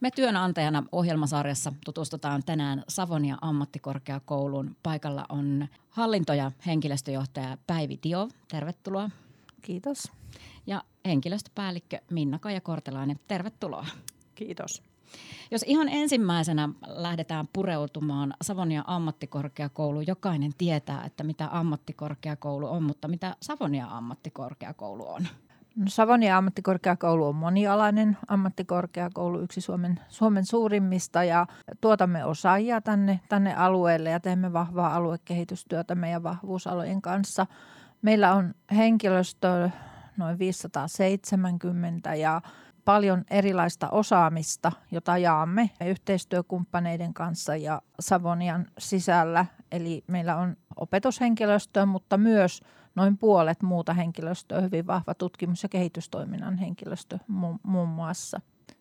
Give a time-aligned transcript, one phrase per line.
[0.00, 4.76] Me työnantajana ohjelmasarjassa tutustutaan tänään Savonia ammattikorkeakouluun.
[4.82, 8.28] Paikalla on hallinto- ja henkilöstöjohtaja Päivi Dio.
[8.48, 9.10] Tervetuloa.
[9.62, 10.12] Kiitos.
[10.66, 13.20] Ja henkilöstöpäällikkö Minna-Kaija Kortelainen.
[13.28, 13.86] Tervetuloa.
[14.34, 14.82] Kiitos.
[15.50, 23.36] Jos ihan ensimmäisenä lähdetään pureutumaan Savonia ammattikorkeakoulu, jokainen tietää, että mitä ammattikorkeakoulu on, mutta mitä
[23.42, 25.26] Savonia ammattikorkeakoulu on?
[25.80, 31.46] No, Savonia ammattikorkeakoulu on monialainen ammattikorkeakoulu, yksi Suomen, Suomen suurimmista ja
[31.80, 37.46] tuotamme osaajia tänne, tänne alueelle ja teemme vahvaa aluekehitystyötä meidän vahvuusalojen kanssa.
[38.02, 39.70] Meillä on henkilöstö
[40.16, 42.40] noin 570 ja
[42.84, 49.46] paljon erilaista osaamista, jota jaamme yhteistyökumppaneiden kanssa ja Savonian sisällä.
[49.72, 52.60] Eli meillä on opetushenkilöstöä, mutta myös
[52.94, 57.18] noin puolet muuta henkilöstöä, hyvin vahva tutkimus- ja kehitystoiminnan henkilöstö
[57.62, 58.40] muun muassa.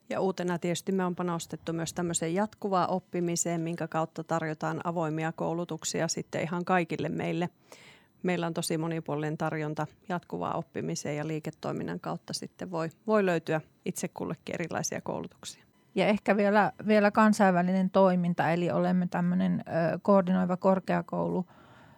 [0.09, 6.07] Ja uutena tietysti me on panostettu myös tämmöiseen jatkuvaan oppimiseen, minkä kautta tarjotaan avoimia koulutuksia
[6.07, 7.49] sitten ihan kaikille meille
[8.23, 14.07] meillä on tosi monipuolinen tarjonta jatkuvaa oppimiseen ja liiketoiminnan kautta sitten voi, voi löytyä itse
[14.07, 15.63] kullekin erilaisia koulutuksia.
[15.95, 21.45] Ja ehkä vielä, vielä kansainvälinen toiminta, eli olemme tämmöinen ö, koordinoiva korkeakoulu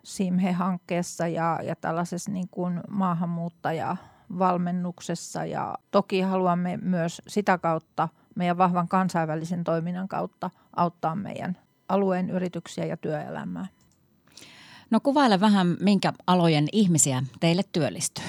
[0.03, 5.45] SIMHE-hankkeessa ja, ja tällaisessa niin kuin maahanmuuttajavalmennuksessa.
[5.45, 11.57] Ja toki haluamme myös sitä kautta, meidän vahvan kansainvälisen toiminnan kautta, auttaa meidän
[11.89, 13.65] alueen yrityksiä ja työelämää.
[14.91, 18.25] No kuvaile vähän, minkä alojen ihmisiä teille työllistyy.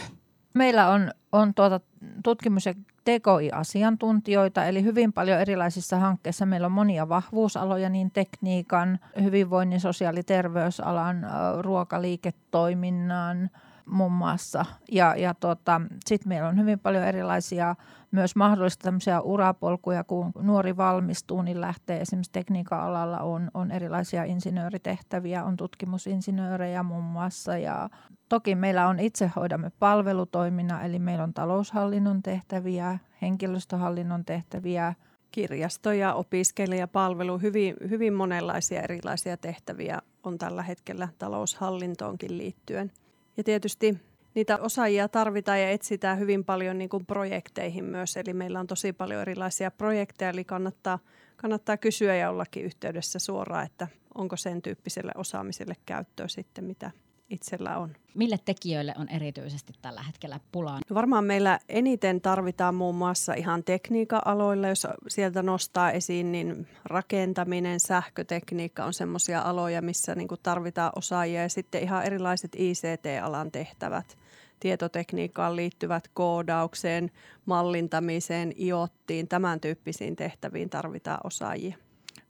[0.55, 1.81] Meillä on, on tuota
[2.25, 2.75] tutkimus- ja
[3.05, 6.47] TKI-asiantuntijoita, eli hyvin paljon erilaisissa hankkeissa.
[6.47, 11.27] Meillä on monia vahvuusaloja, niin tekniikan, hyvinvoinnin, sosiaali- ja terveysalan,
[11.61, 13.51] ruokaliiketoiminnan–
[13.87, 14.65] muun muassa.
[14.93, 17.77] Ja, ja tota, sitten meillä on hyvin paljon erilaisia
[18.11, 24.25] myös mahdollista tämmöisiä urapolkuja, kun nuori valmistuu, niin lähtee esimerkiksi tekniikan alalla on, on erilaisia
[24.25, 27.91] insinööritehtäviä, on tutkimusinsinöörejä muun muassa ja
[28.29, 34.95] toki meillä on itse hoidamme palvelutoiminnan, eli meillä on taloushallinnon tehtäviä, henkilöstöhallinnon tehtäviä,
[35.31, 42.91] kirjasto- ja opiskelijapalvelu, hyvin, hyvin monenlaisia erilaisia tehtäviä on tällä hetkellä taloushallintoonkin liittyen.
[43.37, 43.99] Ja tietysti
[44.35, 48.17] niitä osaajia tarvitaan ja etsitään hyvin paljon niin kuin projekteihin myös.
[48.17, 50.99] Eli meillä on tosi paljon erilaisia projekteja, eli kannattaa,
[51.37, 56.91] kannattaa kysyä ja ollakin yhteydessä suoraan, että onko sen tyyppiselle osaamiselle käyttöä sitten, mitä
[57.33, 57.97] itsellä on.
[58.15, 60.79] Mille tekijöille on erityisesti tällä hetkellä pulaa?
[60.91, 67.81] No varmaan meillä eniten tarvitaan muun muassa ihan tekniikka-aloilla, jos sieltä nostaa esiin, niin rakentaminen,
[67.81, 74.19] sähkötekniikka on semmoisia aloja, missä niin tarvitaan osaajia ja sitten ihan erilaiset ICT-alan tehtävät
[74.61, 77.11] tietotekniikkaan liittyvät koodaukseen,
[77.47, 81.77] mallintamiseen, iottiin, tämän tyyppisiin tehtäviin tarvitaan osaajia.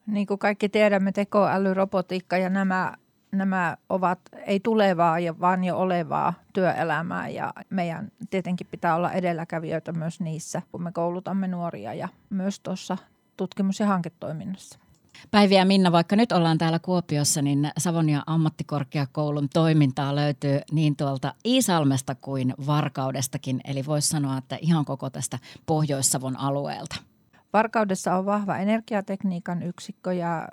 [0.06, 2.94] Niin kuin kaikki tiedämme, tekoäly, robotiikka ja nämä
[3.32, 10.20] nämä ovat ei tulevaa, vaan jo olevaa työelämää ja meidän tietenkin pitää olla edelläkävijöitä myös
[10.20, 12.97] niissä, kun me koulutamme nuoria ja myös tuossa
[13.37, 14.78] tutkimus- ja hanketoiminnassa.
[15.31, 21.34] Päiviä ja Minna, vaikka nyt ollaan täällä Kuopiossa, niin Savonia ammattikorkeakoulun toimintaa löytyy niin tuolta
[21.44, 23.60] Iisalmesta kuin Varkaudestakin.
[23.64, 27.12] Eli voisi sanoa, että ihan koko tästä Pohjois-Savon alueelta.
[27.52, 30.48] Varkaudessa on vahva energiatekniikan yksikkö ja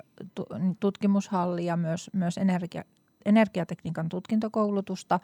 [0.80, 2.84] tutkimushalli ja myös, myös energia,
[3.24, 5.20] energiatekniikan tutkintokoulutusta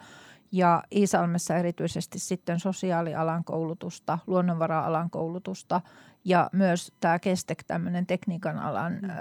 [0.51, 5.81] ja Iisalmessa erityisesti sitten sosiaalialan koulutusta, luonnonvara-alan koulutusta
[6.25, 9.09] ja myös tämä Kestek, tämmöinen tekniikan alan mm.
[9.09, 9.13] ö,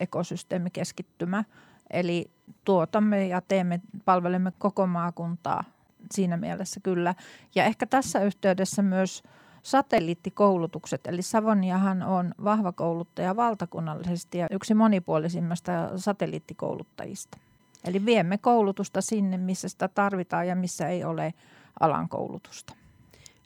[0.00, 1.44] ekosysteemikeskittymä.
[1.90, 2.30] Eli
[2.64, 5.64] tuotamme ja teemme, palvelemme koko maakuntaa
[6.10, 7.14] siinä mielessä kyllä.
[7.54, 9.22] Ja ehkä tässä yhteydessä myös–
[9.62, 11.06] satelliittikoulutukset.
[11.06, 17.38] Eli Savoniahan on vahva kouluttaja valtakunnallisesti ja yksi monipuolisimmasta satelliittikouluttajista.
[17.84, 21.34] Eli viemme koulutusta sinne, missä sitä tarvitaan ja missä ei ole
[21.80, 22.74] alan koulutusta.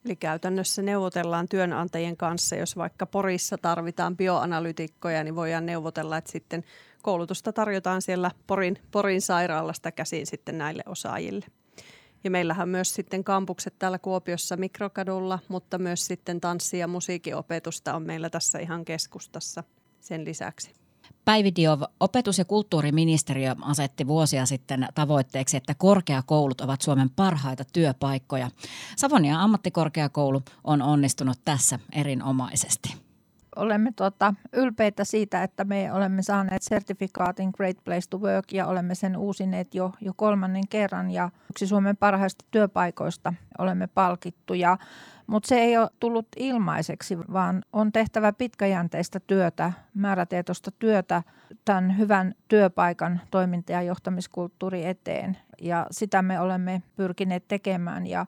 [0.05, 6.65] Eli käytännössä neuvotellaan työnantajien kanssa, jos vaikka Porissa tarvitaan bioanalytikkoja, niin voidaan neuvotella, että sitten
[7.03, 11.47] koulutusta tarjotaan siellä Porin, Porin sairaalasta käsin sitten näille osaajille.
[12.25, 18.03] Ja meillähän myös sitten kampukset täällä Kuopiossa Mikrokadulla, mutta myös sitten tanssi- ja musiikinopetusta on
[18.03, 19.65] meillä tässä ihan keskustassa
[20.01, 20.71] sen lisäksi.
[21.25, 28.51] Päivi Diov, opetus- ja kulttuuriministeriö asetti vuosia sitten tavoitteeksi, että korkeakoulut ovat Suomen parhaita työpaikkoja.
[28.97, 33.02] Savonia ammattikorkeakoulu on onnistunut tässä erinomaisesti.
[33.57, 38.95] Olemme tuota, ylpeitä siitä, että me olemme saaneet sertifikaatin Great Place to Work ja olemme
[38.95, 44.79] sen uusineet jo, jo kolmannen kerran ja yksi Suomen parhaista työpaikoista olemme palkittuja.
[45.27, 51.23] Mutta se ei ole tullut ilmaiseksi, vaan on tehtävä pitkäjänteistä työtä, määrätietoista työtä
[51.65, 55.37] tämän hyvän työpaikan toiminta- ja johtamiskulttuuri eteen.
[55.61, 58.27] Ja sitä me olemme pyrkineet tekemään ja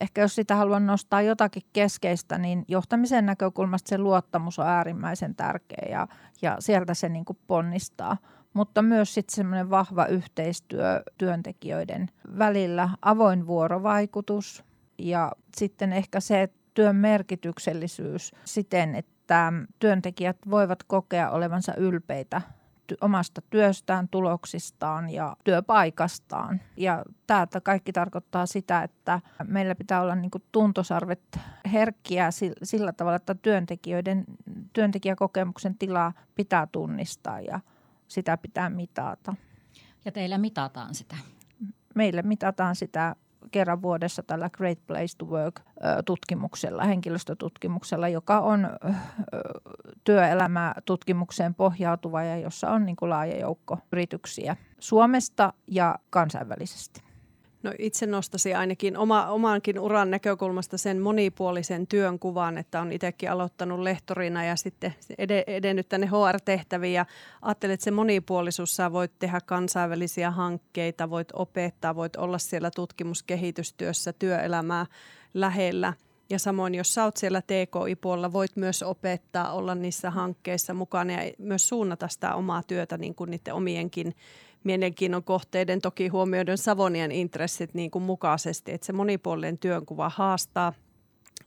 [0.00, 5.86] ehkä jos sitä haluan nostaa jotakin keskeistä, niin johtamisen näkökulmasta se luottamus on äärimmäisen tärkeä
[5.90, 6.08] ja,
[6.42, 8.16] ja sieltä se niin kuin ponnistaa.
[8.54, 12.08] Mutta myös sitten semmoinen vahva yhteistyö työntekijöiden
[12.38, 14.64] välillä, avoin vuorovaikutus
[14.98, 22.42] ja sitten ehkä se työn merkityksellisyys siten, että työntekijät voivat kokea olevansa ylpeitä
[23.00, 26.60] omasta työstään, tuloksistaan ja työpaikastaan.
[26.76, 31.38] Ja tämä kaikki tarkoittaa sitä, että meillä pitää olla niin kuin tuntosarvet
[31.72, 32.28] herkkiä
[32.62, 34.24] sillä tavalla, että työntekijöiden,
[34.72, 37.60] työntekijäkokemuksen tilaa pitää tunnistaa ja
[38.08, 39.34] sitä pitää mitata.
[40.04, 41.16] Ja teillä mitataan sitä?
[41.94, 43.16] Meille mitataan sitä
[43.50, 48.68] kerran vuodessa tällä Great Place to Work-tutkimuksella, henkilöstötutkimuksella, joka on
[50.04, 57.02] työelämätutkimukseen pohjautuva ja jossa on niin kuin laaja joukko yrityksiä Suomesta ja kansainvälisesti.
[57.62, 63.30] No itse nostaisin ainakin oma, omankin uran näkökulmasta sen monipuolisen työn kuvan, että on itsekin
[63.30, 64.94] aloittanut lehtorina ja sitten
[65.46, 67.06] edennyt tänne HR-tehtäviin ja
[67.42, 74.12] ajattelin, että se monipuolisuus, sä voit tehdä kansainvälisiä hankkeita, voit opettaa, voit olla siellä tutkimuskehitystyössä,
[74.12, 74.86] työelämää
[75.34, 75.92] lähellä.
[76.32, 81.32] Ja samoin, jos sä oot siellä TKI-puolella, voit myös opettaa, olla niissä hankkeissa mukana ja
[81.38, 84.14] myös suunnata sitä omaa työtä niin kuin niiden omienkin
[84.64, 90.72] mielenkiinnon kohteiden toki huomioiden Savonian intressit niin kuin mukaisesti, että se monipuolinen työnkuva haastaa,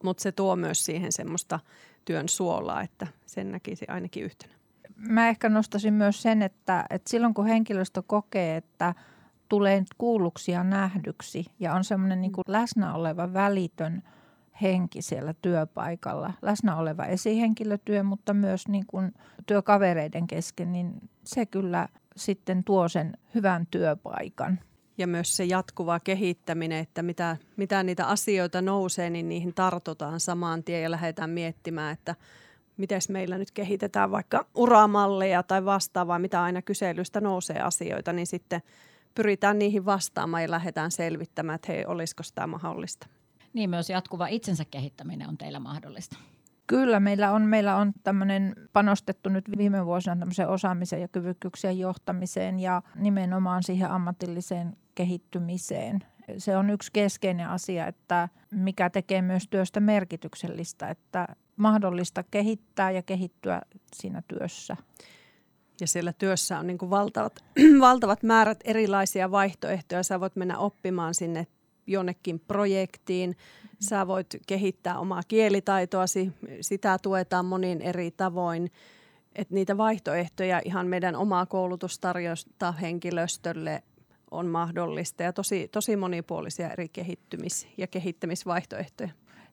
[0.04, 1.60] mutta se tuo myös siihen semmoista
[2.06, 4.54] työn suolaa, että sen näkisi ainakin yhtenä.
[4.96, 8.96] Mä ehkä nostaisin myös sen, että, että silloin kun henkilöstö kokee, että
[9.50, 14.04] tulee kuulluksi ja nähdyksi ja on semmoinen niin läsnä oleva välitön
[14.62, 19.14] henki siellä työpaikalla, läsnä oleva esihenkilötyö, mutta myös niin kuin
[19.46, 24.60] työkavereiden kesken, niin se kyllä sitten tuo sen hyvän työpaikan.
[24.98, 30.64] Ja myös se jatkuva kehittäminen, että mitä, mitä niitä asioita nousee, niin niihin tartutaan samaan
[30.64, 32.16] tien ja lähdetään miettimään, että
[32.78, 38.62] miten meillä nyt kehitetään vaikka uramalleja tai vastaavaa, mitä aina kyselystä nousee asioita, niin sitten
[39.16, 43.08] pyritään niihin vastaamaan ja lähdetään selvittämään, että hei, olisiko tämä mahdollista.
[43.56, 46.18] Niin myös jatkuva itsensä kehittäminen on teillä mahdollista.
[46.68, 52.60] Kyllä, meillä on, meillä on tämmöinen panostettu nyt viime vuosina tämmöiseen osaamiseen ja kyvykkyyksien johtamiseen
[52.60, 56.00] ja nimenomaan siihen ammatilliseen kehittymiseen.
[56.38, 63.02] Se on yksi keskeinen asia, että mikä tekee myös työstä merkityksellistä, että mahdollista kehittää ja
[63.02, 63.62] kehittyä
[63.96, 64.78] siinä työssä.
[65.82, 67.44] Ja siellä työssä on niin kuin valtavat,
[67.80, 70.04] valtavat määrät erilaisia vaihtoehtoja.
[70.04, 71.48] Sä voit mennä oppimaan sinne
[71.88, 73.38] jonnekin projektiin.
[73.80, 78.72] Sä voit kehittää omaa kielitaitoasi, sitä tuetaan monin eri tavoin.
[79.36, 83.84] Että niitä vaihtoehtoja ihan meidän omaa koulutustarjosta henkilöstölle
[84.32, 89.10] on mahdollista ja tosi, tosi monipuolisia eri kehittymis- ja kehittämisvaihtoehtoja.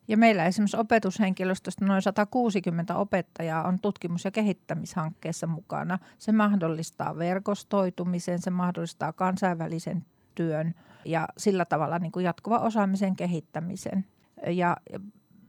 [0.08, 5.98] Ja meillä esimerkiksi opetushenkilöstöstä noin 160 opettajaa on tutkimus- ja kehittämishankkeessa mukana.
[6.18, 10.74] Se mahdollistaa verkostoitumisen, se mahdollistaa kansainvälisen työn
[11.04, 14.04] ja sillä tavalla niin kuin jatkuva osaamisen kehittämisen.
[14.46, 14.76] Ja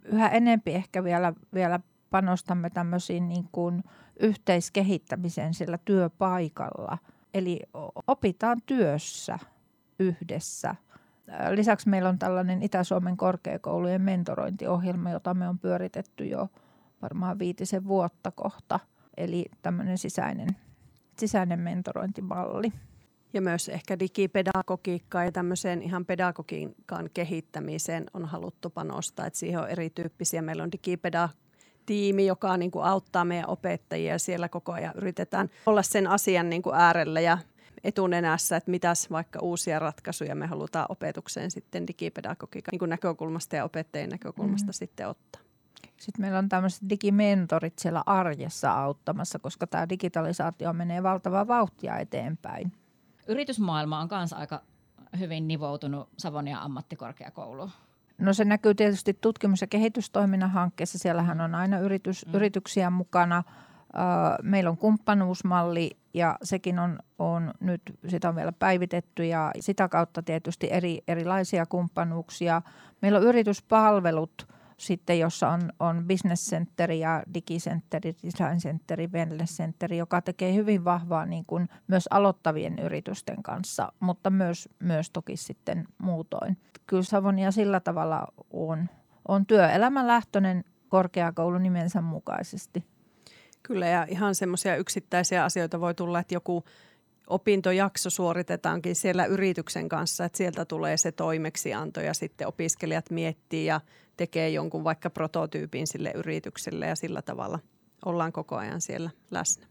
[0.06, 3.83] yhä enempi ehkä vielä, vielä panostamme tämmöisiin niin kuin
[4.19, 6.98] yhteiskehittämiseen sillä työpaikalla.
[7.34, 7.60] Eli
[8.07, 9.39] opitaan työssä
[10.00, 10.75] yhdessä.
[11.50, 16.50] Lisäksi meillä on tällainen Itä-Suomen korkeakoulujen mentorointiohjelma, jota me on pyöritetty jo
[17.01, 18.79] varmaan viitisen vuotta kohta.
[19.17, 20.50] Eli tämmöinen sisäinen,
[21.17, 22.74] sisäinen mentorointimalli
[23.33, 29.25] ja myös ehkä digipedagogiikkaa ja tämmöiseen ihan pedagogiikan kehittämiseen on haluttu panostaa.
[29.25, 30.41] Että siihen on erityyppisiä.
[30.41, 31.29] Meillä on digipeda
[31.85, 36.49] tiimi, joka niin kuin auttaa meidän opettajia ja siellä koko ajan yritetään olla sen asian
[36.49, 37.37] niin kuin äärellä ja
[37.83, 44.09] etunenässä, että mitäs vaikka uusia ratkaisuja me halutaan opetukseen sitten digipedagogiikan niin näkökulmasta ja opettajien
[44.09, 44.73] näkökulmasta mm.
[44.73, 45.41] sitten ottaa.
[45.97, 52.71] Sitten meillä on tämmöiset digimentorit siellä arjessa auttamassa, koska tämä digitalisaatio menee valtavaa vauhtia eteenpäin.
[53.27, 54.62] Yritysmaailma on myös aika
[55.20, 57.72] hyvin nivoutunut Savonia ammattikorkeakouluun.
[58.18, 60.98] No se näkyy tietysti tutkimus- ja kehitystoiminnan hankkeessa.
[60.98, 62.34] Siellähän on aina yritys, mm.
[62.34, 63.44] yrityksiä mukana.
[64.42, 70.24] Meillä on kumppanuusmalli ja sekin on, on nyt, sitä on vielä päivitetty ja sitä kautta
[70.24, 72.62] tietysti eri, erilaisia kumppanuuksia.
[73.01, 77.24] Meillä on yrityspalvelut sitten jossa on, on business center ja
[77.60, 83.92] center, design center, wellness center, joka tekee hyvin vahvaa niin kuin myös aloittavien yritysten kanssa,
[84.00, 86.58] mutta myös, myös toki sitten muutoin.
[86.88, 88.89] Kyllä Savonia sillä tavalla on,
[89.27, 92.84] on työelämälähtöinen korkeakoulu nimensä mukaisesti.
[93.63, 96.63] Kyllä ja ihan semmoisia yksittäisiä asioita voi tulla, että joku
[97.27, 103.82] opintojakso suoritetaankin siellä yrityksen kanssa, että sieltä tulee se toimeksianto ja sitten opiskelijat miettii ja
[104.18, 107.60] tekee jonkun vaikka prototyypin sille yritykselle ja sillä tavalla
[108.06, 109.65] ollaan koko ajan siellä läsnä.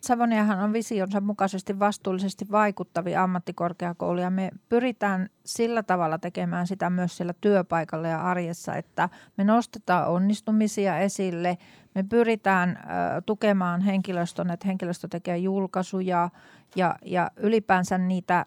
[0.00, 4.30] Savoniahan on visionsa mukaisesti vastuullisesti vaikuttavia ammattikorkeakouluja.
[4.30, 10.98] Me pyritään sillä tavalla tekemään sitä myös siellä työpaikalla ja arjessa, että me nostetaan onnistumisia
[10.98, 11.58] esille.
[11.98, 12.78] Me pyritään
[13.26, 16.30] tukemaan henkilöstön, että henkilöstö tekee julkaisuja
[16.76, 18.46] ja, ja ylipäänsä niitä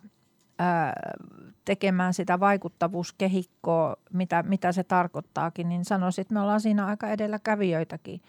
[1.66, 8.22] tekemään sitä vaikuttavuuskehikkoa, mitä, mitä se tarkoittaakin, niin sanoisin, että me ollaan siinä aika edelläkävijöitäkin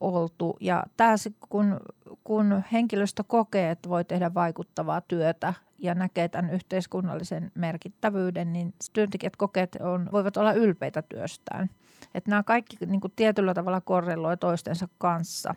[0.00, 0.56] oltu.
[0.60, 1.14] Ja tämä,
[1.48, 1.80] kun,
[2.24, 9.36] kun henkilöstö kokee, että voi tehdä vaikuttavaa työtä ja näkee tämän yhteiskunnallisen merkittävyyden, niin työntekijät
[9.36, 11.70] kokee, että on, voivat olla ylpeitä työstään.
[12.14, 15.54] Että nämä kaikki niin kuin tietyllä tavalla korreloi toistensa kanssa.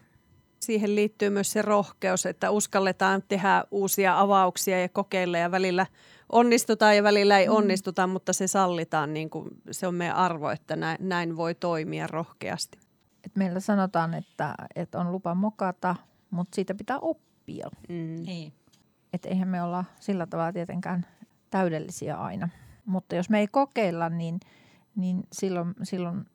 [0.60, 5.86] Siihen liittyy myös se rohkeus, että uskalletaan tehdä uusia avauksia ja kokeilla ja välillä
[6.30, 7.54] onnistutaan ja välillä ei mm.
[7.54, 12.08] onnistuta, mutta se sallitaan, niin kuin se on meidän arvo, että näin, näin voi toimia
[12.08, 12.84] rohkeasti
[13.24, 15.96] että meillä sanotaan, että, että on lupa mokata,
[16.30, 17.70] mutta siitä pitää oppia.
[17.90, 18.24] Mm.
[18.26, 18.54] Niin.
[19.14, 21.06] Että eihän me olla sillä tavalla tietenkään
[21.50, 22.50] täydellisiä aina.
[22.86, 24.40] Mutta jos me ei kokeilla, niin,
[24.96, 26.26] niin silloin, silloin,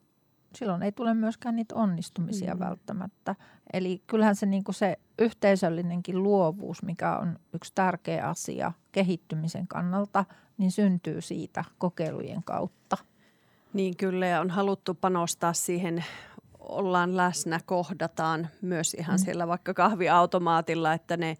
[0.55, 2.61] silloin ei tule myöskään niitä onnistumisia mm.
[2.61, 3.35] välttämättä.
[3.73, 10.25] Eli kyllähän se, niin se yhteisöllinenkin luovuus, mikä on yksi tärkeä asia kehittymisen kannalta,
[10.59, 12.97] niin syntyy siitä kokeilujen kautta.
[13.73, 16.05] Niin kyllä ja on haluttu panostaa siihen
[16.59, 19.25] ollaan läsnä, kohdataan myös ihan mm.
[19.25, 21.37] siellä vaikka kahviautomaatilla, että ne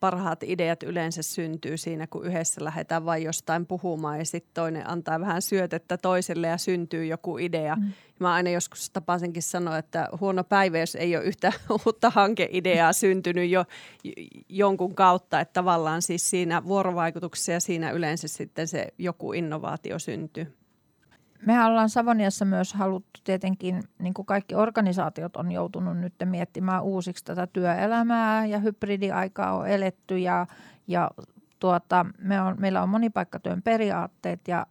[0.00, 5.20] parhaat ideat yleensä syntyy siinä, kun yhdessä lähdetään vain jostain puhumaan ja sitten toinen antaa
[5.20, 7.76] vähän syötettä toiselle ja syntyy joku idea.
[7.76, 7.92] Mm.
[8.20, 11.52] Mä aina joskus tapasenkin sanoa, että huono päivä, jos ei ole yhtä
[11.86, 13.64] uutta hankeideaa syntynyt jo
[14.48, 20.56] jonkun kautta, että tavallaan siis siinä vuorovaikutuksessa ja siinä yleensä sitten se joku innovaatio syntyy.
[21.46, 27.24] Me ollaan Savoniassa myös haluttu tietenkin, niin kuin kaikki organisaatiot on joutunut nyt miettimään uusiksi
[27.24, 30.46] tätä työelämää ja hybridiaikaa on eletty ja,
[30.86, 31.10] ja
[31.58, 34.66] tuota, me on, meillä on monipaikkatyön periaatteet ja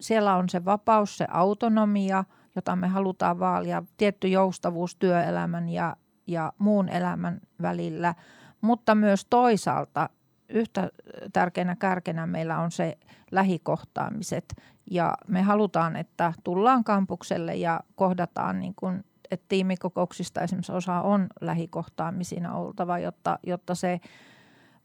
[0.00, 2.24] siellä on se vapaus, se autonomia,
[2.56, 8.14] jota me halutaan vaalia, tietty joustavuus työelämän ja, ja muun elämän välillä,
[8.60, 10.08] mutta myös toisaalta
[10.48, 10.90] yhtä
[11.32, 12.98] tärkeänä kärkenä meillä on se
[13.30, 14.54] lähikohtaamiset
[14.90, 21.26] ja me halutaan, että tullaan kampukselle ja kohdataan niin kuin, että tiimikokouksista esimerkiksi osa on
[21.40, 24.00] lähikohtaamisina oltava, jotta, jotta se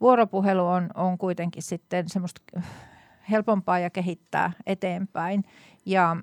[0.01, 2.41] vuoropuhelu on, on kuitenkin sitten semmoista
[3.29, 5.43] helpompaa ja kehittää eteenpäin.
[5.85, 6.17] Ja,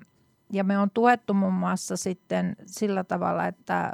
[0.53, 3.91] ja me on tuettu muun muassa sitten sillä tavalla, että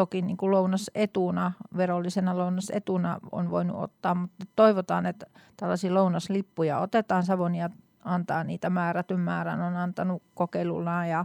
[0.00, 5.26] toki niin kuin lounasetuna, verollisena lounasetuna on voinut ottaa, mutta toivotaan, että
[5.56, 7.22] tällaisia lounaslippuja otetaan.
[7.22, 7.70] Savonia
[8.04, 11.24] antaa niitä määrätyn määrän, on antanut kokeilullaan ja,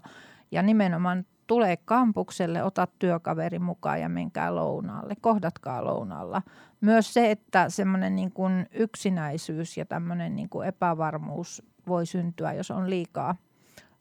[0.52, 6.42] ja nimenomaan tulee kampukselle, ota työkaveri mukaan ja menkää lounaalle, kohdatkaa lounalla.
[6.82, 8.34] Myös se, että semmoinen niin
[8.72, 13.36] yksinäisyys ja tämmöinen niin kuin epävarmuus voi syntyä, jos on liikaa,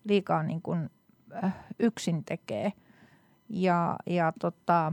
[0.04, 0.90] liikaa niin kuin,
[1.44, 2.72] äh, yksin tekee.
[3.48, 4.92] Ja, ja tota,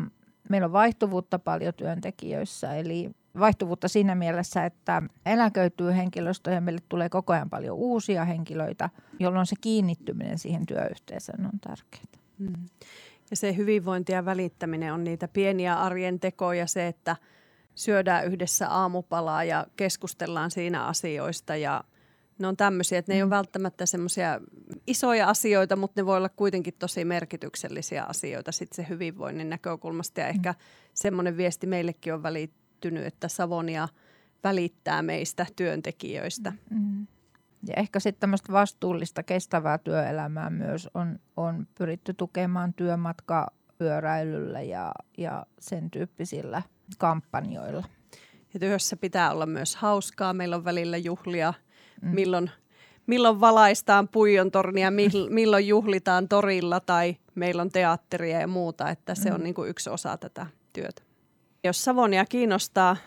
[0.50, 7.10] meillä on vaihtuvuutta paljon työntekijöissä, eli vaihtuvuutta siinä mielessä, että eläköityy henkilöstö ja meille tulee
[7.10, 8.90] koko ajan paljon uusia henkilöitä,
[9.20, 12.04] jolloin se kiinnittyminen siihen työyhteisöön on tärkeää.
[12.38, 12.66] Mm.
[13.30, 17.16] Ja se hyvinvointi ja välittäminen on niitä pieniä arjen tekoja, se, että
[17.76, 21.84] syödään yhdessä aamupalaa ja keskustellaan siinä asioista ja
[22.42, 23.36] ne on tämmöisiä, että ne ei ole mm.
[23.36, 24.40] välttämättä semmoisia
[24.88, 30.20] isoja asioita, mutta ne voi olla kuitenkin tosi merkityksellisiä asioita sitten se hyvinvoinnin näkökulmasta.
[30.20, 30.58] Ja ehkä mm.
[30.94, 33.88] semmoinen viesti meillekin on välittynyt että Savonia
[34.44, 36.54] välittää meistä työntekijöistä.
[36.70, 37.08] Mm-hmm.
[37.68, 45.46] Ja ehkä sitten tämmöistä vastuullista kestävää työelämää myös on, on pyritty tukemaan työmatkayöräilyllä ja, ja
[45.60, 46.62] sen tyyppisillä
[46.98, 47.84] kampanjoilla.
[48.54, 50.34] Ja työssä pitää olla myös hauskaa.
[50.34, 51.54] Meillä on välillä juhlia,
[52.02, 52.10] mm.
[52.10, 52.52] milloin,
[53.08, 54.92] milloin valaistaan puijon tornia,
[55.30, 58.90] milloin juhlitaan torilla tai meillä on teatteria ja muuta.
[58.90, 59.44] Että se on mm.
[59.44, 61.02] niin kuin yksi osa tätä työtä.
[61.64, 62.98] Jos Savonia kiinnostaa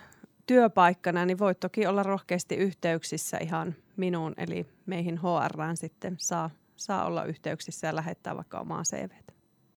[0.46, 7.04] työpaikkana, niin voit toki olla rohkeasti yhteyksissä ihan minuun, eli meihin HRään sitten saa saa
[7.04, 9.33] olla yhteyksissä ja lähettää vaikka omaa CVtä.